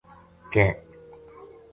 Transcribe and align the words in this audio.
کِ 0.51 0.55